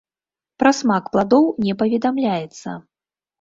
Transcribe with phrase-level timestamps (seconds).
[0.61, 2.69] Пра смак пладоў не паведамляецца.